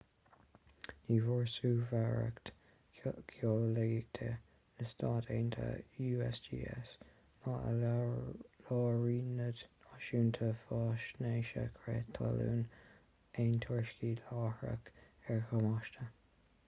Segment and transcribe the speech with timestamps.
[1.07, 2.49] ní bhfuair suirbhéireacht
[3.33, 4.29] gheolaíochta
[4.79, 6.93] na stát aontaithe usgs
[7.45, 12.63] ná ​​a lárionad náisiúnta faisnéise crith talún
[13.45, 14.89] aon tuairiscí láithreach
[15.37, 16.09] ar dhamáiste